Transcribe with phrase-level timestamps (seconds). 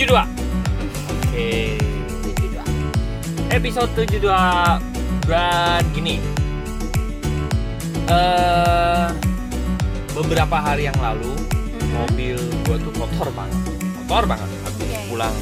[0.00, 0.16] 72
[1.12, 1.76] Oke
[3.52, 4.32] Episode 72
[5.28, 6.16] Dan gini
[8.08, 9.12] eh
[10.16, 11.36] Beberapa hari yang lalu
[11.92, 13.60] Mobil gue tuh kotor banget.
[14.08, 14.48] Kotor banget.
[14.64, 15.00] Habis Iya, iya.
[15.12, 15.36] pulang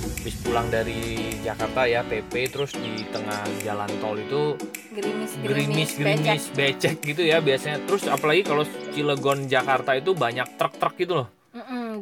[0.00, 1.00] Habis pulang dari
[1.44, 4.56] Jakarta ya PP Terus di tengah jalan tol itu
[4.96, 7.84] Gerimis, gerimis gerimis becek gitu ya biasanya.
[7.84, 11.37] Terus apalagi kalau Cilegon Jakarta itu banyak truk-truk gitu loh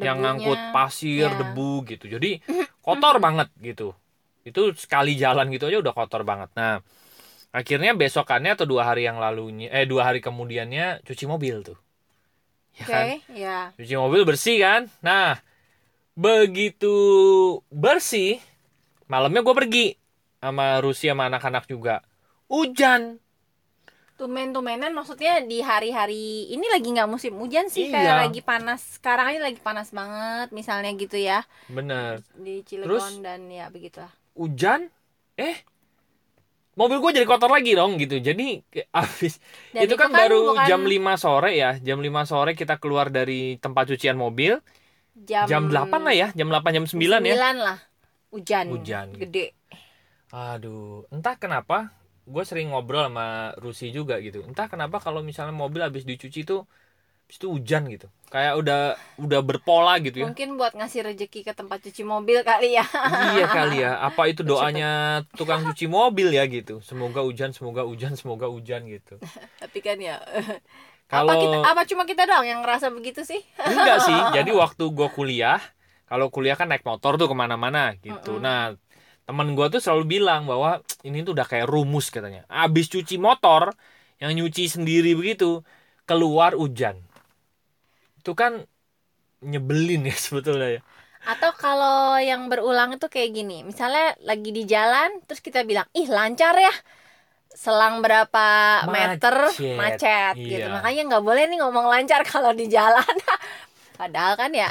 [0.07, 1.39] yang ngangkut pasir ya.
[1.41, 2.05] debu gitu.
[2.15, 2.41] Jadi
[2.85, 3.95] kotor banget gitu.
[4.49, 6.51] Itu sekali jalan gitu aja udah kotor banget.
[6.59, 6.81] Nah
[7.55, 11.79] akhirnya besokannya atau dua hari yang lalunya eh dua hari kemudiannya cuci mobil tuh.
[12.77, 13.07] Ya Oke, kan?
[13.33, 13.73] ya.
[13.77, 14.83] cuci mobil bersih kan?
[15.05, 15.41] Nah
[16.17, 16.95] begitu
[17.71, 18.41] bersih
[19.11, 19.87] malamnya gue pergi
[20.41, 22.03] sama Rusia sama anak-anak juga.
[22.51, 23.19] Hujan
[24.17, 28.23] Tumen-tumenan maksudnya di hari-hari ini lagi nggak musim hujan sih kayak Iya.
[28.25, 28.97] lagi panas.
[28.97, 33.21] Sekarang ini lagi panas banget misalnya gitu ya bener di Cilegon Terus?
[33.21, 34.09] dan ya begitulah.
[34.33, 34.89] hujan
[35.37, 35.61] eh
[36.73, 39.37] mobil gue jadi kotor lagi dong gitu jadi kayak abis
[39.71, 43.57] Dan itu kan, baru bukan jam 5 sore ya jam 5 sore kita keluar dari
[43.57, 44.61] tempat cucian mobil
[45.15, 47.79] jam, jam 8 lah ya jam 8 jam 9 ya 9 lah.
[48.29, 48.65] Hujan.
[48.69, 49.07] Hujan.
[49.15, 49.53] Gede.
[50.29, 51.93] aduh entah kenapa
[52.27, 56.57] gue sering ngobrol sama Rusi juga gitu entah kenapa kalau misalnya mobil habis dicuci itu
[57.27, 58.79] habis itu hujan gitu kayak udah
[59.25, 62.85] udah berpola gitu ya Mungkin buat ngasih rezeki ke tempat cuci mobil kali ya.
[63.37, 68.13] iya kali ya apa itu doanya tukang cuci mobil ya gitu semoga hujan semoga hujan
[68.19, 69.21] semoga hujan gitu
[69.61, 70.21] Tapi kan ya
[71.07, 73.41] kalau apa kita apa cuma kita doang yang ngerasa begitu sih?
[73.67, 74.19] Enggak sih.
[74.37, 75.59] Jadi waktu gue kuliah,
[76.11, 78.39] kalau kuliah kan naik motor tuh ke mana-mana gitu.
[78.39, 78.43] Mm-mm.
[78.43, 78.75] Nah,
[79.27, 82.47] temen gue tuh selalu bilang bahwa ini tuh udah kayak rumus katanya.
[82.47, 83.75] Abis cuci motor,
[84.23, 85.67] yang nyuci sendiri begitu,
[86.07, 87.03] keluar hujan.
[88.23, 88.65] Itu kan
[89.43, 90.83] nyebelin ya sebetulnya ya.
[91.27, 96.07] Atau kalau yang berulang itu kayak gini, misalnya lagi di jalan terus kita bilang, "Ih,
[96.07, 96.71] lancar ya."
[97.57, 98.47] Selang berapa
[98.87, 99.75] meter Macet.
[99.81, 100.69] macet gitu.
[100.69, 100.77] Iya.
[100.77, 103.17] Makanya nggak boleh nih ngomong lancar kalau di jalan.
[103.97, 104.71] Padahal kan Ya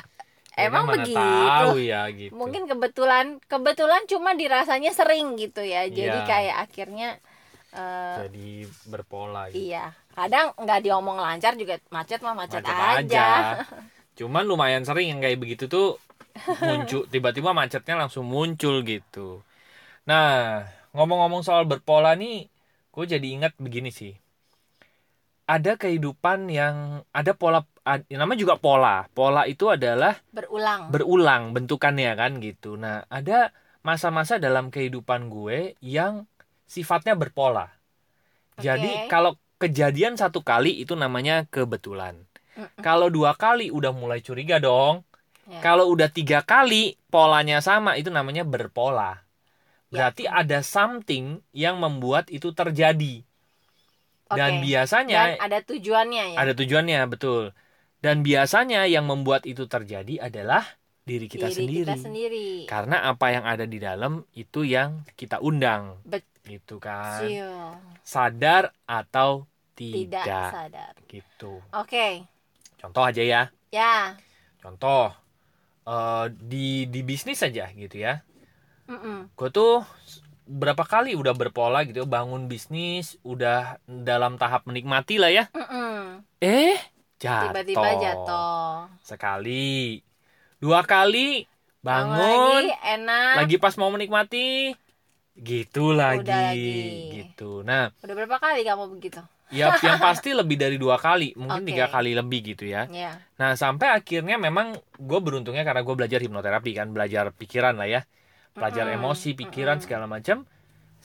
[0.57, 1.19] emang mana begitu.
[1.19, 2.31] tahu ya gitu.
[2.31, 5.87] Mungkin kebetulan kebetulan cuma dirasanya sering gitu ya.
[5.87, 6.27] Jadi Iya.
[6.27, 7.09] kayak akhirnya
[7.75, 8.49] eh, jadi
[8.87, 9.67] berpola gitu.
[9.67, 9.91] iya.
[10.15, 13.59] Kadang nggak diomong lancar juga macet mah macet, Macet aja.
[14.19, 15.99] Cuman lumayan sering yang kayak begitu tuh
[16.63, 19.43] muncul tiba-tiba macetnya langsung muncul gitu.
[20.07, 20.63] Nah,
[20.95, 22.47] ngomong-ngomong soal berpola nih,
[22.95, 24.15] gue jadi ingat begini sih.
[25.45, 27.67] Ada kehidupan yang ada pola
[28.09, 29.05] namanya juga pola.
[29.13, 30.89] Pola itu adalah Berulang.
[30.89, 32.75] berulang bentukannya kan gitu.
[32.81, 33.53] Nah, ada
[33.85, 36.25] masa-masa dalam kehidupan gue yang
[36.65, 37.69] sifatnya berpola.
[38.57, 39.09] Jadi Oke.
[39.11, 42.25] kalau kejadian satu kali itu namanya kebetulan.
[42.57, 42.81] Mm-mm.
[42.81, 45.05] Kalau dua kali udah mulai curiga dong.
[45.45, 45.61] Ya.
[45.61, 49.21] Kalau udah tiga kali polanya sama itu namanya berpola.
[49.93, 50.09] Ya.
[50.09, 53.21] Berarti ada something yang membuat itu terjadi.
[54.25, 54.63] Dan Oke.
[54.65, 56.37] biasanya Dan ada tujuannya ya.
[56.41, 57.53] ada tujuannya betul.
[58.05, 60.61] Dan biasanya yang membuat itu terjadi adalah
[61.01, 61.81] diri kita diri sendiri.
[61.89, 62.49] kita sendiri.
[62.69, 65.97] Karena apa yang ada di dalam itu yang kita undang.
[66.05, 66.29] Betul.
[66.45, 67.25] Gitu kan.
[67.25, 70.49] Sadar Sadar atau tidak tidak.
[70.53, 70.93] sadar.
[71.09, 71.57] Gitu.
[71.73, 72.29] Oke.
[72.77, 73.41] Contoh aja ya.
[73.73, 74.13] Ya.
[74.61, 75.09] Contoh
[75.89, 78.21] eh, di di bisnis aja gitu ya.
[78.85, 79.33] Mm-mm.
[79.33, 79.81] Gue tuh
[80.45, 86.21] berapa kali udah berpola gitu bangun bisnis udah dalam tahap menikmati lah ya Mm-mm.
[86.37, 86.77] eh
[87.23, 88.89] jatuh Tiba-tiba jatuh.
[89.09, 90.01] sekali
[90.63, 91.45] dua kali
[91.85, 93.33] Bangun bangun lagi enak.
[93.37, 94.73] lagi pas mau menikmati
[95.35, 96.71] gitu lagi, lagi.
[97.15, 99.21] gitu nah Udah berapa kali kamu begitu?
[99.53, 101.69] ya yang pasti lebih dari dua kali mungkin Oke.
[101.69, 103.11] tiga kali lebih gitu ya Ya.
[103.39, 104.67] nah sampai akhirnya memang
[104.97, 108.01] gue beruntungnya karena gue belajar hipnoterapi kan belajar pikiran lah ya
[108.57, 109.83] belajar Mm-mm, emosi pikiran mm-mm.
[109.83, 110.47] segala macam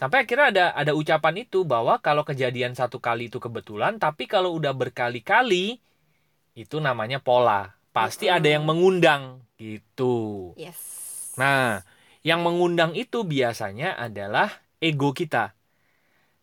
[0.01, 4.51] sampai akhirnya ada ada ucapan itu bahwa kalau kejadian satu kali itu kebetulan tapi kalau
[4.59, 5.79] udah berkali-kali
[6.55, 8.37] itu namanya pola pasti Mm-mm.
[8.39, 9.23] ada yang mengundang
[9.59, 10.79] gitu Yes.
[11.39, 11.83] nah
[12.27, 15.57] yang mengundang itu biasanya adalah ego kita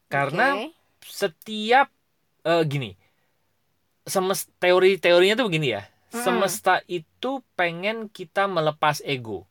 [0.07, 0.71] karena Oke.
[1.03, 1.87] setiap
[2.47, 2.95] eh, gini
[4.07, 5.83] semes teori teorinya tuh begini ya
[6.15, 6.23] Mm-mm.
[6.23, 9.43] semesta itu pengen kita melepas ego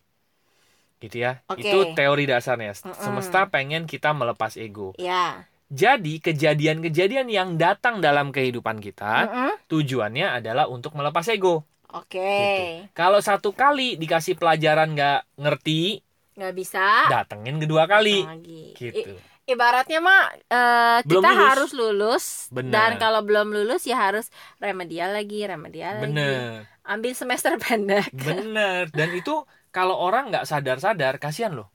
[0.97, 1.61] gitu ya Oke.
[1.61, 2.97] itu teori dasarnya Mm-mm.
[2.97, 5.45] semesta pengen kita melepas ego Ya.
[5.67, 9.51] Jadi kejadian-kejadian yang datang dalam kehidupan kita Mm-mm.
[9.67, 12.19] tujuannya adalah untuk melepas ego Oke.
[12.19, 12.93] gitu.
[12.93, 16.03] kalau satu kali dikasih pelajaran nggak ngerti
[16.37, 16.85] Nggak bisa.
[17.09, 18.77] datengin kedua kali lagi.
[18.77, 20.23] gitu I- ibaratnya mah
[21.07, 21.47] Belum kita lulus.
[21.49, 22.73] harus lulus Benar.
[22.75, 24.27] dan kalau belum lulus ya harus
[24.59, 28.91] remedial lagi remedial lagi bener ambil semester pendek Bener.
[28.91, 31.69] Dan itu kalau orang nggak sadar-sadar kasihan loh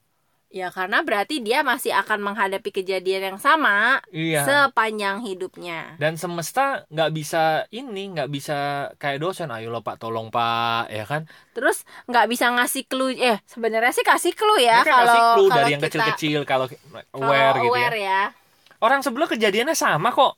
[0.51, 5.95] Ya karena berarti dia masih akan menghadapi kejadian yang sama iya sepanjang hidupnya.
[5.95, 8.57] dan semesta nggak bisa ini nggak bisa
[8.99, 11.23] kayak dosen ayo lo pak tolong pak ya kan
[11.55, 15.71] Terus nggak bisa ngasih clue eh sebenarnya sih kasih clue ya kalau clue kalau dari
[15.71, 18.21] yang kita- kecil-kecil kalau kalau aware gitu ya aware ya.
[18.79, 20.35] orang sebelah kejadiannya sama kok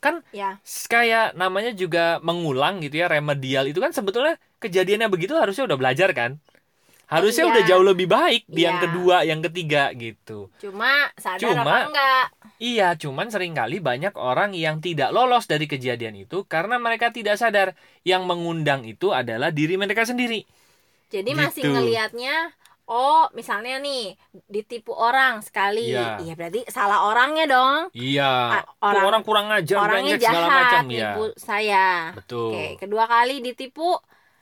[0.00, 0.56] kan Ya.
[0.88, 6.16] kayak namanya juga mengulang gitu ya remedial itu kan sebetulnya kejadiannya begitu harusnya udah belajar
[6.16, 6.40] kan
[7.10, 7.50] harusnya Iya.
[7.50, 8.84] udah jauh lebih baik di yang Iya.
[8.86, 12.24] kedua yang ketiga gitu Cuma sadar Cuma- apa enggak?
[12.56, 17.34] iya cuman sering kali banyak orang yang tidak lolos dari kejadian itu karena mereka tidak
[17.34, 20.46] sadar yang mengundang itu adalah diri mereka sendiri
[21.08, 21.74] Jadi masih Gitu.
[21.74, 22.54] ngelihatnya
[22.86, 24.14] oh misalnya nih
[24.46, 25.90] ditipu orang sekali.
[25.90, 26.18] Iya.
[26.18, 27.90] Iya berarti salah orangnya dong.
[27.92, 31.86] iya orang- orang kurang ajar orangnya segala jahat macam ya nipu saya.
[32.12, 33.94] betul Oke, kedua kali ditipu,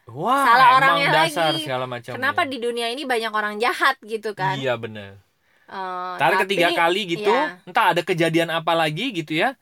[0.09, 1.63] wah salah orangnya dasar lagi.
[1.63, 4.57] segala macam kenapa di dunia ini banyak orang jahat gitu kan?
[4.57, 5.21] iya bener
[5.69, 7.61] Eh, Ntar tapi- ketiga kali gitu, iya.
[7.69, 9.53] entah ada kejadian apa lagi gitu ya.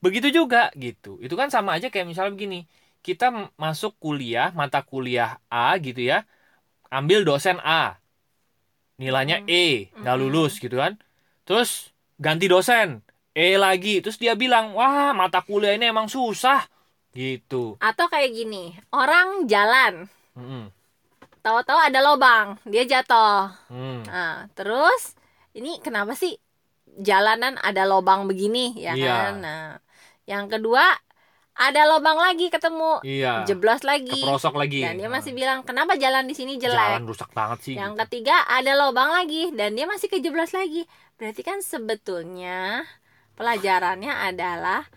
[0.00, 1.20] Begitu juga gitu.
[1.20, 2.64] Itu kan sama aja kayak misalnya begini.
[3.04, 3.28] Kita
[3.60, 6.24] masuk kuliah, mata kuliah A gitu ya.
[6.88, 8.00] Ambil dosen A.
[8.96, 9.52] Nilainya Hmm.
[9.52, 10.22] E, nggak Hmm.
[10.24, 10.96] lulus gitu kan.
[11.44, 13.04] Terus ganti dosen,
[13.36, 14.00] E lagi.
[14.00, 16.64] Terus dia bilang, "Wah, mata kuliah ini emang susah."
[17.14, 17.78] Gitu.
[17.78, 20.66] Atau kayak gini, orang jalan, Mm-mm.
[21.40, 23.54] tahu-tahu ada lobang, dia jatuh.
[23.70, 24.02] Hmm.
[24.02, 25.14] Nah, terus
[25.54, 26.34] ini kenapa sih
[26.98, 29.06] jalanan ada lobang begini ya Iya.
[29.14, 29.32] kan?
[29.40, 29.64] Nah,
[30.26, 30.82] yang kedua
[31.54, 33.46] ada lobang lagi ketemu, Iya.
[33.46, 34.10] jeblos lagi.
[34.10, 34.82] Keprosok lagi.
[34.82, 37.74] Dan dia Nah, masih bilang, "Kenapa jalan di sini jelek?" Jalan rusak banget sih.
[37.78, 38.00] Yang gitu.
[38.02, 40.82] ketiga ada lobang lagi dan dia masih kejeblos lagi.
[41.14, 42.82] Berarti kan sebetulnya
[43.38, 44.90] pelajarannya adalah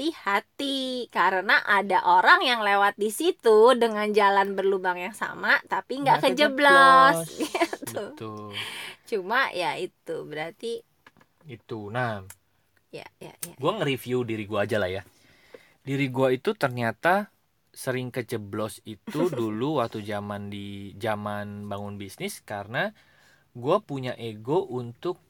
[0.00, 6.24] hati-hati karena ada orang yang lewat di situ dengan jalan berlubang yang sama tapi nggak
[6.24, 8.16] kejeblos gitu.
[8.16, 8.56] Betul.
[9.04, 10.80] Cuma ya itu berarti
[11.44, 11.92] Itu.
[11.92, 12.24] Nah,
[12.88, 13.54] ya ya ya.
[13.60, 15.02] gue nge-review diri gue aja lah ya
[15.84, 17.28] diri gue itu ternyata
[17.70, 22.96] sering kejeblos itu dulu waktu zaman di zaman bangun bisnis karena
[23.52, 25.20] gue punya ego untuk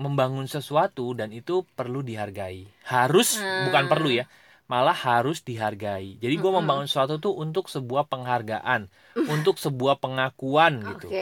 [0.00, 3.68] membangun sesuatu dan itu perlu dihargai harus Hmm.
[3.68, 4.24] bukan perlu ya
[4.64, 6.64] malah harus dihargai jadi gue Mm-mm.
[6.64, 8.88] membangun sesuatu tuh untuk sebuah penghargaan
[9.28, 11.12] untuk sebuah pengakuan gitu.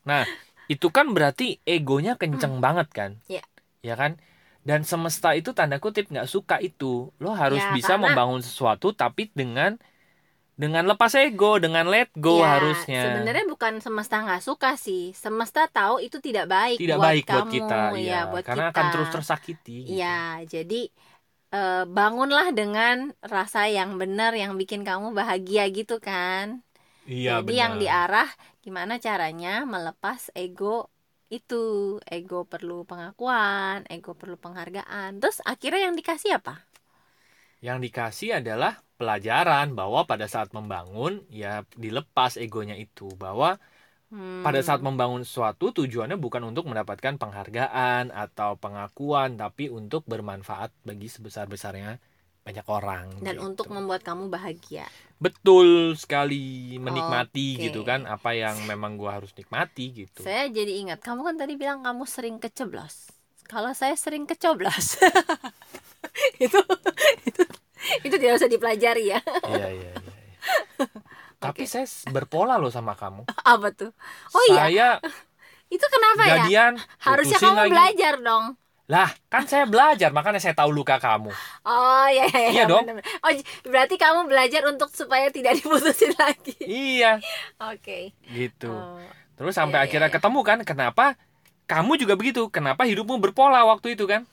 [0.00, 0.24] Nah,
[0.64, 3.10] itu kan berarti egonya kenceng banget kan?
[3.28, 3.44] Iya.
[3.84, 4.16] Ya kan?
[4.64, 7.12] Dan semesta itu tanda kutip nggak suka itu.
[7.20, 9.76] Lo harus Ya, bisa karena- membangun sesuatu tapi dengan
[10.62, 13.02] dengan lepas ego, dengan let go Ya, harusnya.
[13.04, 15.02] Sebenarnya bukan semesta nggak suka sih.
[15.22, 17.74] Semesta tahu itu tidak baik Tidak buat baik kamu, buat kita,
[18.08, 18.18] ya, ya.
[18.32, 18.72] buat Karena kita.
[18.76, 19.76] akan terus tersakiti.
[19.88, 19.92] gitu.
[19.96, 20.08] Iya,
[20.52, 20.80] jadi
[21.54, 22.96] eh, bangunlah dengan
[23.34, 26.46] rasa yang benar yang bikin kamu bahagia gitu kan.
[27.08, 27.82] Iya, jadi yang benar.
[27.82, 28.28] diarah
[28.64, 30.90] gimana caranya melepas ego
[31.36, 31.54] itu.
[32.10, 35.10] Ego perlu pengakuan, ego perlu penghargaan.
[35.20, 36.54] Terus akhirnya yang dikasih apa?
[37.66, 43.56] Yang dikasih adalah pelajaran bahwa pada saat membangun ya dilepas egonya itu bahwa
[44.10, 50.70] Hmm, pada saat membangun sesuatu tujuannya bukan untuk mendapatkan penghargaan atau pengakuan tapi untuk bermanfaat
[50.88, 52.00] bagi sebesar-besarnya
[52.46, 53.44] banyak orang dan gitu.
[53.48, 54.86] untuk membuat kamu bahagia.
[55.24, 55.68] betul
[56.02, 57.64] sekali menikmati Oke.
[57.64, 61.54] gitu kan apa yang memang gua harus nikmati gitu Saya jadi ingat, kamu kan tadi
[61.56, 63.10] bilang kamu sering keceblos.
[63.50, 65.00] Kalau saya sering kecoblos.
[66.44, 66.58] itu
[68.20, 69.18] tidak usah dipelajari ya.
[69.48, 70.36] iya iya iya iya.
[71.40, 73.90] tapi saya s- berpola loh sama kamu Apa tuh?
[74.36, 74.88] Oh iya, saya
[75.74, 76.32] itu kenapa ya?
[76.44, 77.72] jadian Harusnya kamu lagi.
[77.72, 78.44] belajar dong.
[78.90, 81.30] lah kan saya belajar makanya saya tahu luka kamu
[81.62, 82.82] Oh iya iya, Iya dong.
[82.90, 83.06] bener-bener.
[83.22, 86.58] Oh j- berarti kamu belajar untuk supaya tidak diputusin lagi.
[86.60, 87.22] iya
[87.62, 88.10] Oke.
[88.26, 88.98] gitu Oh,
[89.38, 90.14] Terus sampai Iya, iya, akhirnya iya.
[90.18, 91.04] ketemu kan kenapa
[91.70, 92.50] kamu juga begitu?
[92.50, 94.26] Kenapa hidupmu berpola waktu itu kan?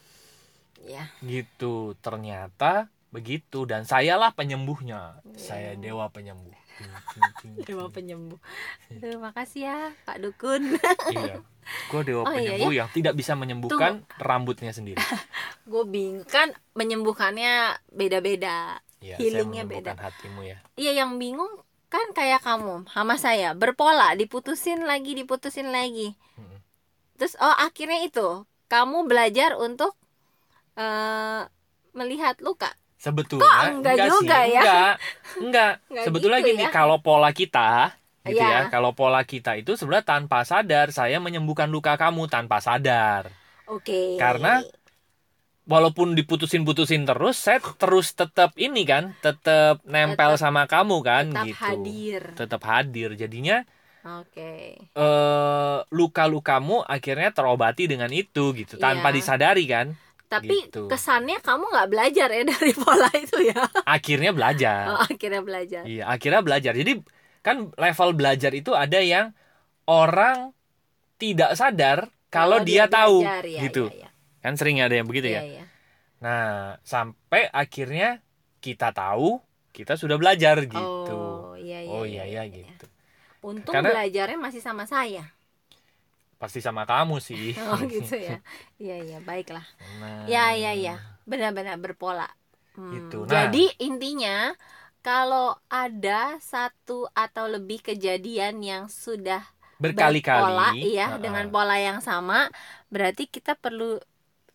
[0.88, 1.04] ya.
[1.22, 1.98] Gitu.
[2.04, 5.26] Ternyata begitu dan sayalah penyembuhnya.
[5.26, 5.38] Iya.
[5.42, 6.54] Saya dewa penyembuh.
[6.78, 8.38] Ting, ting, ting, Dewa penyembuh.
[9.02, 10.78] Terima kasih ya Pak Dukun.
[11.10, 11.42] Iya.
[11.90, 15.02] Gue dewa Oh, iya, penyembuh yang tidak bisa menyembuhkan rambutnya sendiri.
[15.72, 18.80] Gue bingung kan menyembuhkannya beda-beda.
[19.02, 20.58] Iya, saya Healingnya menyembuhkan hatimu ya.
[20.78, 21.50] Iya yang bingung
[21.88, 26.16] kan kayak kamu sama saya berpola diputusin lagi diputusin lagi.
[26.40, 26.60] Mm-mm.
[27.20, 29.98] Terus oh akhirnya itu kamu belajar untuk
[30.78, 31.44] eh
[31.98, 32.70] melihat luka.
[32.98, 34.62] Sebetulnya Kok enggak juga sih, ya?
[34.62, 34.94] Enggak.
[35.38, 35.72] Enggak.
[35.94, 36.70] Nggak Sebetulnya gitu gini, ya.
[36.70, 37.70] kalau pola kita
[38.26, 38.50] gitu Iya.
[38.50, 43.32] ya, kalau pola kita itu sebenarnya tanpa sadar saya menyembuhkan luka kamu tanpa sadar.
[43.66, 44.18] Oke.
[44.18, 44.60] Karena
[45.64, 51.46] walaupun diputusin-putusin terus saya terus tetap ini kan tetap nempel Tetap- sama kamu kan tetap
[51.46, 52.22] gitu hadir.
[52.34, 53.68] tetap hadir jadinya
[54.02, 54.80] Oke.
[54.80, 59.16] eh luka-lukamu akhirnya terobati dengan itu gitu tanpa Iya.
[59.20, 60.86] disadari kan Tapi Gitu.
[60.88, 63.64] kesannya kamu nggak belajar ya dari pola itu ya.
[63.84, 65.82] akhirnya belajar Oh, akhirnya belajar.
[65.84, 67.00] iya akhirnya belajar jadi
[67.40, 69.32] kan level belajar itu ada yang
[69.86, 70.52] orang
[71.16, 74.10] tidak sadar kalau dia, tahu belajar, ya, gitu ya, ya.
[74.42, 75.64] kan sering ada yang begitu Iya, ya iya.
[76.20, 76.46] nah
[76.84, 78.20] sampai akhirnya
[78.60, 79.40] kita tahu
[79.72, 80.84] kita sudah belajar gitu
[81.16, 82.68] Oh, iya, iya, oh iya iya, iya iya.
[82.68, 82.86] gitu
[83.40, 85.24] Untung Karena- belajarnya masih sama saya.
[86.38, 88.40] Pasti sama kamu sih Oh gitu ya.
[88.78, 89.66] Iya iya baiklah.
[90.02, 90.96] Nah, Ya ya ya.
[91.26, 92.30] Benar-benar berpola.
[92.78, 93.26] Hmm, Gitu.
[93.26, 93.32] Nah.
[93.50, 94.54] Jadi intinya
[95.02, 99.42] kalau ada satu atau lebih kejadian yang sudah
[99.78, 101.22] berkali-kali berpola, iya Heeh.
[101.22, 102.50] dengan pola yang sama,
[102.90, 104.02] berarti kita perlu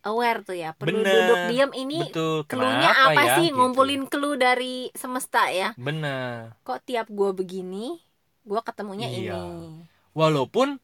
[0.03, 1.15] aware tuh ya, perlu Bener.
[1.15, 3.55] duduk diam ini betul cluenya apa ya sih gitu.
[3.55, 5.71] ngumpulin clue dari semesta ya.
[5.79, 8.03] bener Kok tiap gua begini,
[8.43, 9.31] gua ketemunya Iya.
[9.31, 9.87] ini.
[10.11, 10.82] walaupun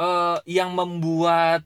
[0.00, 1.62] eh, yang membuat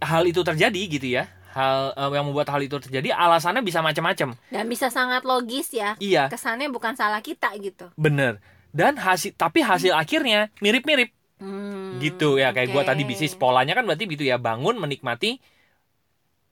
[0.00, 4.36] hal itu terjadi gitu ya hal eh, yang membuat hal itu terjadi alasannya bisa macam-macam
[4.50, 5.94] Dan bisa sangat logis ya.
[6.00, 7.90] iya Kesannya bukan salah kita gitu.
[7.98, 8.38] bener
[8.70, 12.90] dan hasil tapi hasil akhirnya mirip-mirip Hmm, gitu ya kayak gua oke.
[12.92, 15.40] tadi bisnis polanya kan berarti gitu ya bangun menikmati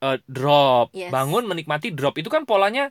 [0.03, 1.11] eh, drop Yes.
[1.13, 2.91] bangun menikmati drop itu kan polanya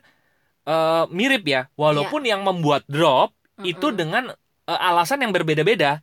[0.68, 3.98] eh, mirip ya walaupun yang membuat drop itu Mm-mm.
[3.98, 4.24] dengan
[4.70, 6.02] eh, alasan yang berbeda-beda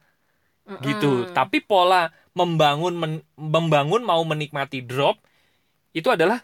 [0.65, 0.81] Mm-mm.
[0.81, 5.21] gitu tapi pola membangun men- membangun mau menikmati drop
[5.95, 6.41] itu adalah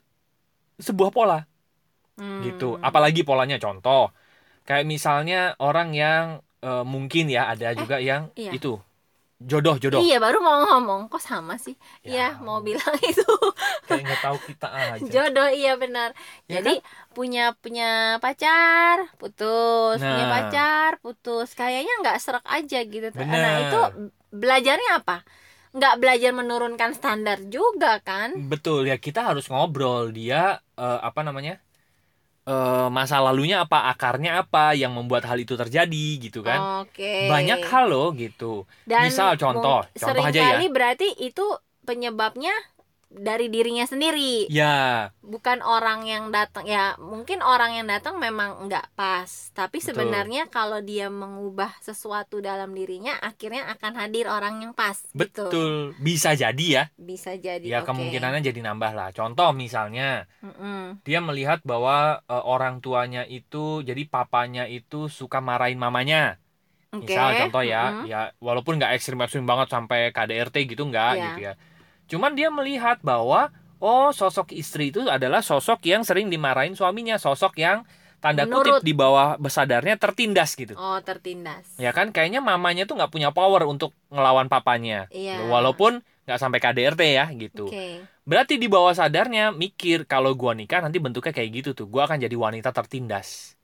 [0.81, 1.39] sebuah pola
[2.19, 2.43] Hmm.
[2.45, 4.11] gitu apalagi polanya contoh
[4.67, 6.25] kayak misalnya orang yang
[6.61, 8.51] eh, mungkin ya ada juga yang iya.
[8.53, 8.77] itu
[9.41, 11.73] jodoh jodoh Iya baru mau ngomong kok sama sih.
[12.01, 12.35] Ya.
[12.35, 13.25] Iya mau bilang itu
[13.85, 16.13] kayak nggak tahu kita aja jodoh iya benar.
[16.45, 16.79] Ya Jadi
[17.11, 20.31] punya punya pacar putus, punya Nah.
[20.31, 21.51] pacar putus.
[21.51, 23.07] Kayaknya nggak serak aja gitu.
[23.11, 23.57] Nah Benar.
[23.65, 23.79] itu
[24.31, 25.17] belajarnya apa?
[25.71, 28.35] Nggak belajar menurunkan standar juga kan?
[28.35, 31.63] betul ya kita harus ngobrol dia eh, apa namanya
[32.47, 37.29] eh, masa lalunya apa akarnya apa yang membuat hal itu terjadi gitu kan Oke.
[37.29, 40.41] banyak hal loh gitu Dan Misal contoh, contoh aja ya.
[40.41, 41.45] sering kali berarti itu
[41.85, 42.53] penyebabnya
[43.11, 44.47] dari dirinya sendiri.
[44.47, 49.91] ya bukan orang yang datang ya mungkin orang yang datang memang nggak pas tapi Betul.
[49.91, 55.71] sebenarnya kalau dia mengubah sesuatu dalam dirinya akhirnya akan hadir orang yang pas gitu betul
[55.99, 57.91] bisa jadi ya bisa jadi ya oke.
[57.91, 61.03] kemungkinannya jadi nambah lah contoh misalnya Mm-mm.
[61.03, 66.39] dia melihat bahwa eh, orang tuanya itu jadi papanya itu suka marahin mamanya
[66.91, 67.07] Oke.
[67.07, 68.07] misal contoh ya Mm-mm.
[68.07, 71.23] ya walaupun nggak ekstrim ekstrim banget sampai KDRT gitu nggak Iya.
[71.27, 71.53] gitu ya
[72.11, 73.49] cuman dia melihat bahwa
[73.79, 77.87] oh sosok istri itu adalah sosok yang sering dimarahin suaminya sosok yang
[78.19, 80.77] tanda Menurut- kutip di bawah besadarnya tertindas gitu.
[80.77, 81.65] Oh tertindas.
[81.79, 82.13] Ya kan?
[82.13, 85.09] Kayaknya mamanya tuh nggak punya power untuk ngelawan papanya.
[85.09, 85.41] Iya.
[85.47, 87.65] walaupun nggak sampai KDRT ya gitu.
[87.65, 88.05] Oke.
[88.21, 91.89] Berarti di bawah sadarnya mikir kalau gua nikah nanti bentuknya kayak gitu tuh.
[91.89, 93.57] Gua akan jadi wanita tertindas.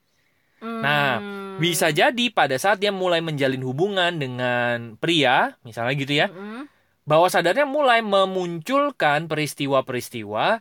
[0.57, 1.61] Nah, Hmm.
[1.61, 6.65] bisa jadi pada saat dia mulai menjalin hubungan dengan pria misalnya gitu ya Mm-mm.
[7.07, 10.59] Bawah sadarnya mulai memunculkan peristiwa-peristiwa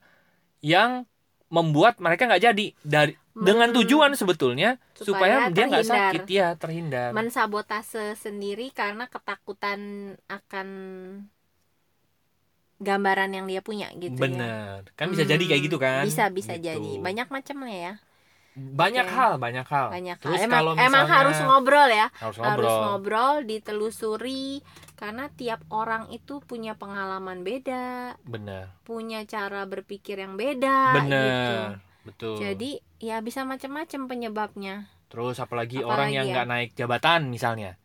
[0.62, 1.04] yang
[1.50, 2.66] membuat mereka nggak jadi.
[2.86, 6.22] Dari dengan Men- tujuan sebetulnya supaya, supaya dia nggak sakit.
[6.30, 7.12] Ya terhindar.
[7.12, 10.68] Mensabotase sendiri karena ketakutan akan
[12.76, 14.20] gambaran yang dia punya gitu ya.
[14.20, 16.04] Bener kan bisa jadi kayak gitu kan?
[16.04, 16.70] Bisa bisa Gitu.
[16.76, 16.90] jadi.
[17.00, 17.94] Banyak macamnya ya
[18.56, 19.14] banyak Oke.
[19.14, 19.86] hal banyak hal.
[19.92, 20.48] Banyak terus hal.
[20.48, 22.06] emang, kalau emang misalnya harus ngobrol ya.
[22.16, 22.80] Harus harus ngobrol.
[22.88, 24.64] ngobrol ditelusuri
[24.96, 30.98] karena tiap orang itu punya pengalaman beda bener punya cara berpikir yang beda gitu.
[31.04, 32.36] Bener betul.
[32.40, 34.88] Jadi ya bisa macam-macam penyebabnya.
[35.12, 36.32] Terus apalagi, Apalagi orang yang ya?
[36.32, 37.76] nggak naik jabatan misalnya.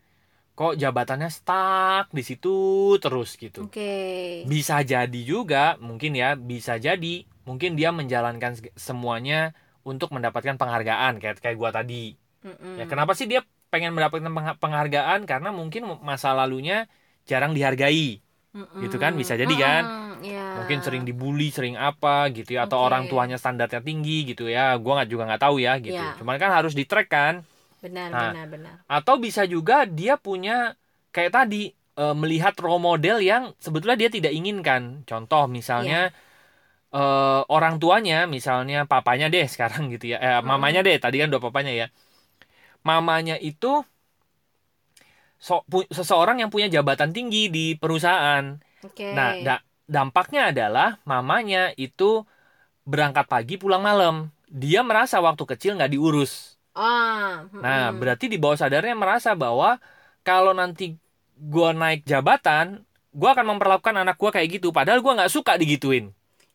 [0.56, 3.66] Kok jabatannya stuck di situ terus gitu.
[3.66, 4.46] Oke.
[4.46, 9.58] Bisa jadi juga mungkin ya bisa jadi mungkin dia menjalankan semuanya
[9.88, 12.82] untuk mendapatkan penghargaan kayak kayak gua tadi Mm-mm.
[12.82, 16.90] ya kenapa sih dia pengen mendapatkan pengha- penghargaan karena mungkin masa lalunya
[17.30, 18.20] jarang dihargai
[18.52, 18.84] Mm-mm.
[18.84, 19.84] gitu kan, bisa jadi kan?
[19.88, 20.44] Mm-mm, ya.
[20.60, 22.86] mungkin sering dibully sering apa gitu ya atau Oke.
[22.92, 26.14] orang tuanya standarnya tinggi gitu ya gua nggak juga nggak tahu ya gitu Ya.
[26.20, 27.36] cuman kan harus di track kan
[27.82, 30.76] benar Nah, benar benar atau bisa juga dia punya
[31.16, 36.12] kayak tadi eh, melihat role model yang sebetulnya dia tidak inginkan contoh misalnya
[36.96, 40.18] eh, orang tuanya misalnya papanya deh sekarang gitu ya.
[40.26, 40.50] Eh, Mm-mm.
[40.50, 41.86] mamanya deh tadi kan dua papanya ya.
[42.88, 43.86] Mamanya itu
[45.40, 48.58] so- pu- seseorang yang punya jabatan tinggi di perusahaan.
[48.84, 49.06] Oke.
[49.16, 52.24] Nah da- dampaknya adalah mamanya itu
[52.88, 54.16] berangkat pagi pulang malam.
[54.52, 56.58] Dia merasa waktu kecil nggak diurus.
[56.76, 57.94] Ah Nah, mm-mm.
[57.94, 59.78] berarti di bawah sadarnya merasa bahwa
[60.26, 60.98] kalau nanti
[61.38, 62.82] gue naik jabatan
[63.14, 64.68] gue akan memperlakukan anak gue kayak gitu.
[64.74, 66.10] Padahal gue nggak suka digituin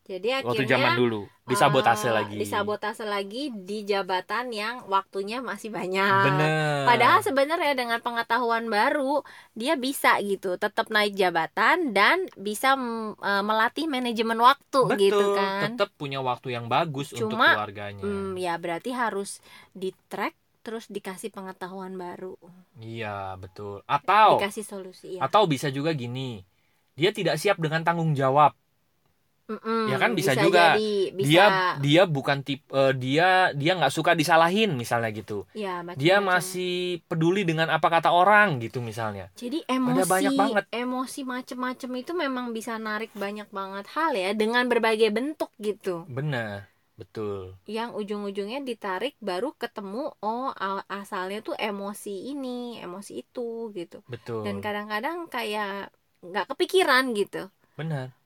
[0.07, 1.21] jadi akhirnya waktu zaman dulu
[1.51, 2.37] disabotase eh, lagi.
[2.39, 6.25] disabotase lagi di jabatan yang waktunya masih banyak.
[6.31, 6.87] Bener.
[6.87, 9.27] Padahal sebenarnya dengan pengetahuan baru
[9.59, 12.79] dia bisa gitu, tetap naik jabatan dan bisa
[13.19, 15.75] eh, melatih manajemen waktu betul gitu kan.
[15.75, 18.07] tetap punya waktu yang bagus untuk Cuma, keluarganya.
[18.07, 19.43] Hmm, ya berarti harus
[19.75, 22.35] di track terus dikasih pengetahuan baru,
[22.83, 23.87] iya betul.
[23.87, 25.23] Atau dikasih solusi ya.
[25.23, 26.43] atau bisa juga gini
[26.97, 28.57] dia tidak siap dengan tanggung jawab
[29.47, 30.75] Mm-mm, ya kan bisa juga.
[30.75, 31.47] jadi, bisa, dia
[31.79, 35.47] dia bukan tipe eh, dia dia nggak suka disalahin misalnya gitu.
[35.55, 39.31] Ya, dia masih peduli dengan apa kata orang gitu misalnya.
[39.39, 40.65] Jadi emosi banyak banget.
[40.75, 46.03] emosi macem-macem itu memang bisa narik banyak banget hal ya dengan berbagai bentuk gitu.
[46.11, 46.67] benar
[46.99, 47.55] betul.
[47.71, 50.51] Yang ujung-ujungnya ditarik baru ketemu oh
[50.91, 54.03] asalnya tuh emosi ini emosi itu gitu.
[54.11, 54.43] Betul.
[54.43, 57.47] Dan kadang-kadang kayak nggak kepikiran gitu.
[57.79, 58.17] Benar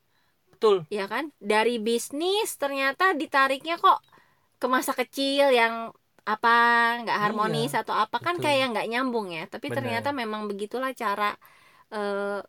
[0.60, 4.04] betul ya kan dari bisnis ternyata ditariknya kok
[4.60, 5.88] ke masa kecil yang
[6.28, 6.54] apa
[7.00, 8.44] nggak harmonis atau apa kan betul.
[8.44, 9.80] kayak nggak nyambung ya tapi Benar.
[9.80, 11.32] ternyata memang begitulah cara
[11.88, 12.44] eh,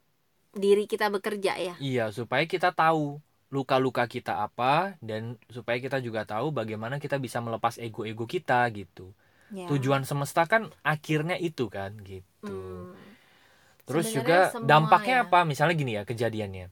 [0.52, 6.28] diri kita bekerja ya iya supaya kita tahu luka-luka kita apa dan supaya kita juga
[6.28, 9.16] tahu bagaimana kita bisa melepas ego-ego kita gitu
[9.52, 9.68] Ya.
[9.68, 12.96] tujuan semesta kan akhirnya itu kan gitu Hmm.
[13.84, 15.26] Terus Sebenarnya juga dampaknya ya.
[15.28, 15.40] apa?
[15.44, 16.66] Misalnya gini ya kejadiannya.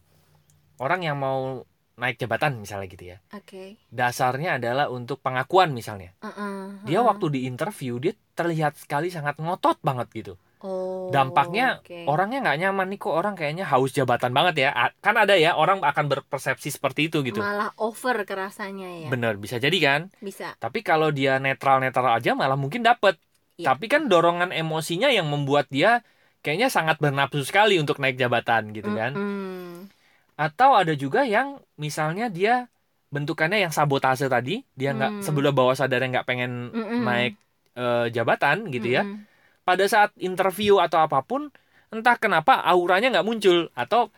[0.80, 1.68] Orang yang mau
[2.00, 3.18] naik jabatan misalnya gitu ya.
[3.36, 6.16] oke Dasarnya adalah untuk pengakuan misalnya.
[6.24, 7.12] Uh-uh, Dia uh-uh.
[7.12, 10.34] waktu di interview dia terlihat sekali sangat ngotot banget gitu.
[10.64, 12.08] oh, Dampaknya oke.
[12.08, 14.70] orangnya nggak nyaman nih kok orang kayaknya haus jabatan banget ya.
[15.04, 17.44] Kan ada ya orang akan berpersepsi seperti itu gitu.
[17.44, 20.02] malah over kerasanya ya Bener bisa jadi kan.
[20.24, 23.20] bisa Tapi kalau dia netral-netral aja malah mungkin dapet.
[23.60, 23.76] Iya.
[23.76, 26.00] Tapi kan dorongan emosinya yang membuat dia
[26.40, 29.12] kayaknya sangat bernafsu sekali untuk naik jabatan gitu kan.
[29.20, 29.92] Mm-mm.
[30.40, 32.72] Atau ada juga yang misalnya dia
[33.12, 35.24] bentukannya yang sabotase tadi dia nggak Hmm.
[35.26, 37.02] sebelum bawah sadar nggak pengen Mm-mm.
[37.04, 37.34] naik
[37.76, 39.04] eh, jabatan gitu ya.
[39.04, 39.28] Mm-mm.
[39.68, 41.52] pada saat interview atau apa pun
[41.94, 43.70] entah kenapa auranya nggak muncul.
[43.78, 44.10] Atau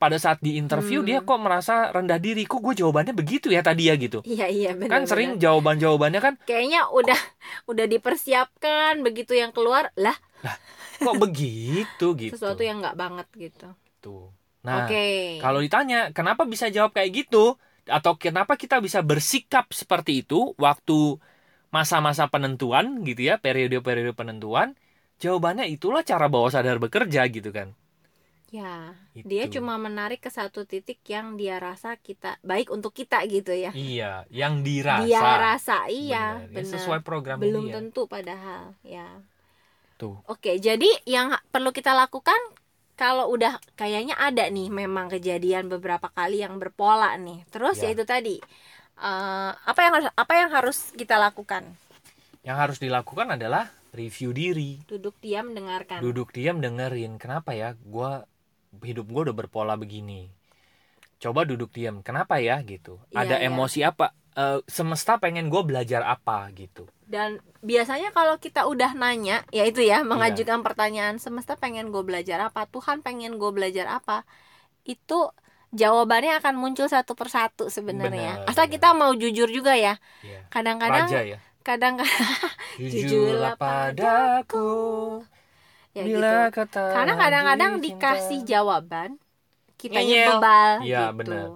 [0.00, 1.08] pada saat di interview Hmm.
[1.08, 2.42] dia kok merasa rendah diri.
[2.48, 4.22] Kok gue jawabannya begitu ya tadi ya gitu.
[4.24, 7.18] Iya iya benar kan sering jawaban jawabannya kan kayaknya udah
[7.70, 9.90] udah dipersiapkan begitu yang keluar.
[9.98, 10.16] Lah.
[11.00, 12.32] Kok begitu gitu.
[12.34, 13.66] sesuatu yang nggak banget gitu.
[14.00, 14.32] Tuh
[14.66, 14.96] nah oke
[15.42, 17.56] Kalau ditanya kenapa bisa jawab kayak gitu
[17.88, 21.16] atau kenapa kita bisa bersikap seperti itu waktu
[21.76, 24.68] masa-masa penentuan gitu ya, periode-periode penentuan,
[25.22, 27.68] jawabannya itulah cara bawah sadar bekerja gitu kan.
[28.50, 29.26] ya Itu.
[29.30, 33.70] dia cuma menarik ke satu titik yang dia rasa kita baik untuk kita gitu ya
[33.70, 35.06] Iya, yang dirasa.
[35.06, 37.74] dia rasa iya Bener, ya benar sesuai program belum ya.
[37.78, 39.06] tentu padahal ya
[39.98, 40.16] Tuh.
[40.30, 42.38] Oke, jadi yang perlu kita lakukan
[43.00, 47.38] kalau udah kayaknya ada nih memang kejadian beberapa kali yang berpola nih.
[47.52, 47.88] Terus Ya.
[47.90, 48.36] ya itu tadi
[49.00, 51.64] eh, apa yang harus apa yang harus kita lakukan?
[52.44, 53.64] Yang harus dilakukan adalah
[53.96, 54.80] review diri.
[54.88, 55.98] Duduk diam mendengarkan.
[56.04, 57.16] Duduk diam dengerin.
[57.16, 58.24] Kenapa ya gua
[58.84, 60.28] hidup gua udah berpola begini.
[61.20, 62.00] Coba duduk diam.
[62.00, 63.00] Kenapa ya gitu?
[63.12, 63.48] Iya, Ada iya.
[63.52, 64.12] emosi apa?
[64.38, 66.86] Eh, semesta pengen gue belajar apa gitu.
[67.02, 72.38] Dan biasanya kalau kita udah nanya, ya itu ya mengajukan pertanyaan semesta pengen gue belajar
[72.46, 74.22] apa, Tuhan pengen gue belajar apa,
[74.86, 75.30] itu
[75.74, 78.42] jawabannya akan muncul satu persatu sebenarnya.
[78.42, 78.74] Benar, Asal benar.
[78.78, 79.98] kita mau jujur juga ya.
[80.22, 80.40] Iya.
[80.50, 81.38] Kadang-kadang Raja ya.
[81.66, 82.34] kadang-kadang
[82.80, 84.70] Jujurlah padaku
[85.90, 86.16] ya gitu.
[86.22, 89.18] bila kata Karena kadang-kadang dikasih jawaban
[89.80, 90.38] kita Ngeyel.
[90.38, 91.18] bebal Iya, gitu.
[91.18, 91.46] benar.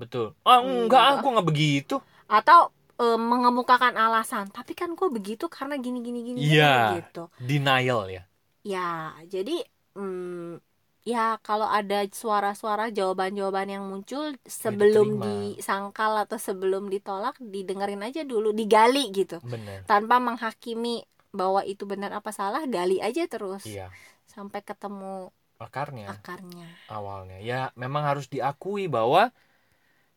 [0.00, 0.26] betul.
[0.42, 1.20] Oh enggak, Enggak.
[1.20, 1.94] aku nggak begitu.
[2.28, 7.00] Atau e, mengemukakan alasan, tapi kan gue begitu karena gini gini gini Iya.
[7.02, 7.28] gitu.
[7.38, 8.22] Denial ya.
[8.64, 9.60] Ya, jadi
[9.92, 10.56] mm,
[11.04, 15.24] ya kalau ada suara-suara jawaban-jawaban yang muncul sebelum diterima.
[15.28, 19.36] disangkal atau sebelum ditolak, didengerin aja dulu, digali gitu.
[19.44, 19.84] Benar.
[19.84, 23.92] Tanpa menghakimi bahwa itu benar apa salah, gali aja terus Iya.
[24.24, 25.28] sampai ketemu
[25.60, 26.66] Akarnya akarnya.
[26.90, 29.30] awalnya ya memang harus diakui bahwa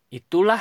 [0.10, 0.60] itulah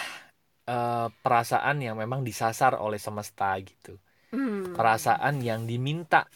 [0.74, 3.98] eh, perasaan yang memang disasar oleh semesta gitu.
[4.32, 4.76] Hmm.
[4.76, 6.26] Perasaan yang diminta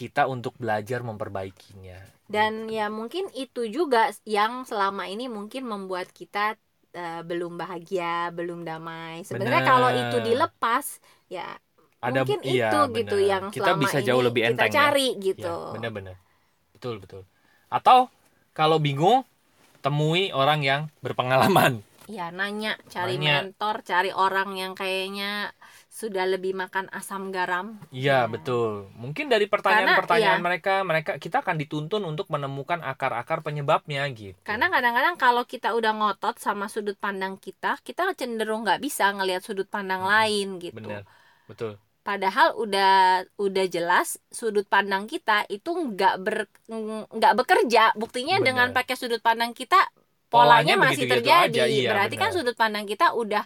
[0.00, 2.00] kita untuk belajar memperbaikinya.
[2.26, 6.56] dan ya mungkin itu juga yang selama ini mungkin membuat kita
[6.96, 9.70] eh, belum bahagia belum damai sebenarnya Benar.
[9.70, 10.86] kalau itu dilepas
[11.28, 11.58] ya
[12.02, 13.30] Ada mungkin iya, itu gitu benar.
[13.30, 14.92] yang kita selama bisa ini jauh lebih kita enteng ya.
[14.92, 16.16] cari gitu Ya, benar-benar.
[16.74, 17.22] Betul, betul.
[17.70, 18.10] Atau
[18.52, 19.24] kalau bingung,
[19.84, 21.82] temui orang yang berpengalaman.
[22.06, 23.30] Ya nanya cari Nanya.
[23.32, 25.54] mentor cari orang yang kayaknya
[25.88, 27.66] sudah lebih makan asam garam.
[27.92, 28.30] Iya Ya.
[28.34, 28.88] betul.
[29.02, 30.44] Mungkin dari pertanyaan-pertanyaan iya.
[30.46, 34.40] mereka, mereka kita akan dituntun untuk menemukan akar-akar penyebabnya gitu.
[34.42, 39.42] Karena kadang-kadang kalau kita udah ngotot sama sudut pandang kita, kita cenderung nggak bisa ngelihat
[39.46, 40.12] sudut pandang Mm-mm.
[40.12, 40.74] lain gitu.
[40.76, 41.02] bener,
[41.46, 41.72] betul.
[42.02, 46.50] Padahal udah udah jelas sudut pandang kita itu nggak ber
[47.14, 47.94] nggak bekerja.
[47.94, 48.46] Buktinya Bener.
[48.46, 49.78] dengan pakai sudut pandang kita
[50.32, 51.52] Polanya polanya, masih begitu-begitu terjadi.
[51.52, 52.36] aja, iya, Berarti kan bener.
[52.40, 53.44] sudut pandang kita udah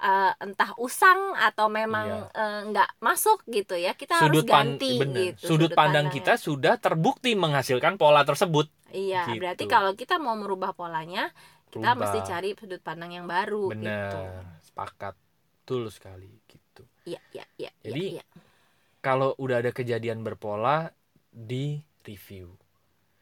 [0.00, 3.92] eh, entah usang atau memang eh, nggak masuk gitu ya.
[3.92, 4.22] Kita Iya.
[4.22, 5.16] Sudut harus pan- ganti bener.
[5.28, 5.44] gitu.
[5.44, 6.14] Sudut pandang pandangnya.
[6.16, 8.70] kita sudah terbukti menghasilkan pola tersebut.
[8.88, 9.38] Iya, gitu.
[9.38, 11.28] berarti kalau kita mau merubah polanya,
[11.68, 12.00] kita Rubah.
[12.00, 14.22] mesti cari sudut pandang yang baru Bener, gitu.
[14.64, 15.14] sepakat,
[15.60, 16.82] betul sekali gitu.
[17.04, 17.70] Iya, iya, iya.
[17.70, 18.24] iya, Jadi, iya.
[19.00, 20.92] Kalau udah ada kejadian berpola,
[21.30, 22.52] di review.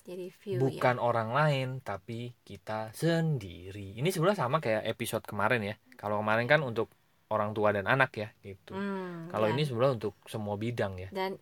[0.09, 0.61] Jadi view ya.
[0.65, 4.01] bukan orang lain tapi kita sendiri.
[4.01, 5.75] Ini sebenarnya sama kayak episode kemarin ya.
[6.01, 6.89] Kalau kemarin kan untuk
[7.29, 8.73] orang tua dan anak ya gitu.
[8.73, 11.09] Hmm, kalau dan- ini sebenarnya untuk semua bidang ya.
[11.13, 11.37] Dan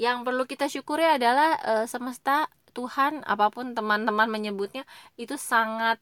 [0.00, 4.88] yang perlu kita syukuri adalah eh, semesta Tuhan apa pun teman-teman menyebutnya
[5.20, 6.00] itu sangat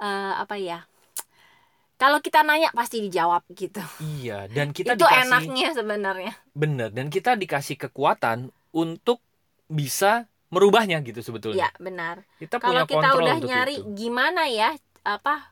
[0.00, 0.84] eh, apa ya
[1.94, 3.80] kalau kita nanya pasti dijawab gitu.
[4.02, 6.32] Iya dan kita itu dikasih enaknya sebenarnya.
[6.52, 9.22] Bener dan kita dikasih kekuatan untuk
[9.70, 11.66] bisa merubahnya gitu sebetulnya.
[11.66, 12.22] Ya benar.
[12.38, 13.90] Kita punya kalau kita udah nyari itu.
[13.98, 14.70] gimana ya
[15.02, 15.50] apa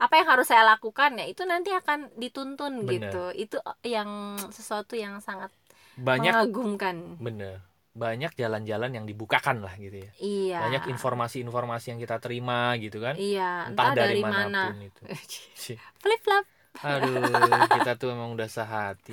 [0.00, 2.92] apa yang harus saya lakukan ya itu nanti akan dituntun Benar.
[3.12, 3.24] gitu.
[3.36, 5.52] Itu yang sesuatu yang sangat
[6.00, 7.20] banyak mengagumkan.
[7.20, 10.10] Bener banyak jalan-jalan yang dibukakan lah gitu ya.
[10.22, 10.58] Iya.
[10.62, 13.18] Banyak informasi-informasi yang kita terima gitu kan.
[13.18, 14.70] Iya entah, entah, dari, dari, mana.
[14.78, 15.02] itu.
[16.02, 19.12] Flip flop aduh kita tuh emang udah sehati.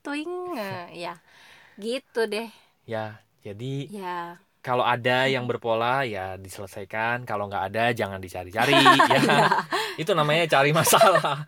[0.00, 1.14] Twing eh, ya.
[1.76, 2.48] Gitu deh.
[2.88, 7.28] Ya jadi ya kalau ada yang berpola ya diselesaikan.
[7.28, 8.72] Kalau nggak ada jangan dicari-cari
[9.12, 9.20] ya.
[10.00, 11.44] Itu namanya cari masalah.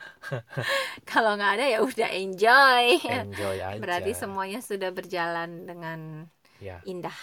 [1.10, 3.00] Kalau nggak ada ya udah enjoy.
[3.08, 3.80] Enjoy aja.
[3.80, 6.28] Berarti semuanya sudah berjalan dengan
[6.60, 6.84] ya.
[6.84, 7.16] indah.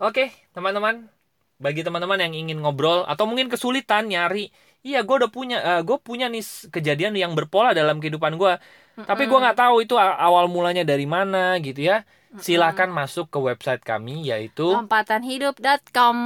[0.00, 1.12] Oke teman-teman.
[1.60, 4.48] Bagi teman-teman yang ingin ngobrol atau mungkin kesulitan nyari
[4.86, 8.62] iya gue udah punya gue punya nih kejadian yang berpola dalam kehidupan gue
[9.06, 12.02] tapi gue nggak tahu itu awal mulanya dari mana gitu ya.
[12.38, 16.16] Silakan masuk ke website kami yaitu lompatanhidup.com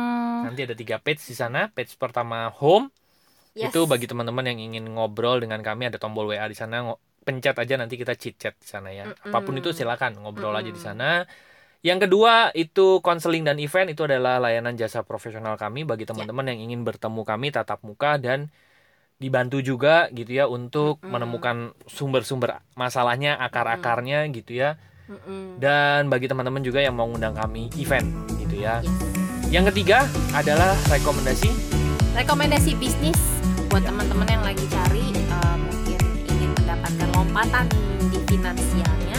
[0.51, 1.71] nanti ada tiga page di sana.
[1.71, 2.91] Page pertama home.
[3.53, 3.71] Yes.
[3.71, 7.77] Itu bagi teman-teman yang ingin ngobrol dengan kami ada tombol WA di sana, pencet aja
[7.77, 9.13] nanti kita chit chat di sana ya.
[9.13, 11.29] Apa pun itu silakan ngobrol aja di sana.
[11.83, 13.91] Yang kedua itu konseling dan event.
[13.91, 15.85] Itu adalah layanan jasa profesional kami.
[15.85, 18.49] Bagi teman-teman yang ingin bertemu kami tatap muka dan
[19.23, 21.15] dibantu juga gitu ya untuk Mm-mm.
[21.15, 21.57] menemukan
[21.87, 24.75] sumber-sumber masalahnya, akar-akarnya gitu ya.
[25.07, 25.63] Mm-mm.
[25.63, 28.83] Dan bagi teman-teman juga yang mau ngundang kami event gitu ya.
[28.83, 28.91] Yes.
[29.49, 31.51] Yang ketiga adalah rekomendasi
[32.13, 33.17] rekomendasi bisnis
[33.69, 37.65] buat teman-teman yang lagi cari eh, mungkin ingin mendapatkan lompatan
[38.09, 39.17] di finansialnya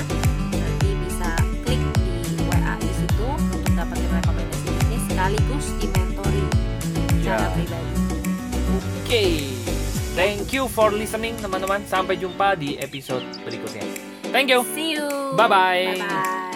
[0.54, 1.30] nanti bisa
[1.62, 1.82] klik
[2.30, 6.44] di WA di situ untuk dapetin rekomendasi bisnis sekaligus dimentori
[7.24, 7.39] Ya.
[7.39, 7.94] secara pribadi.
[8.74, 9.24] Oke,
[10.13, 11.84] thank you for listening teman-teman.
[11.89, 13.86] Sampai jumpa di episode berikutnya.
[14.34, 14.65] Thank you.
[14.73, 15.06] See you.
[15.38, 15.97] Bye-bye.
[15.97, 16.53] Bye bye.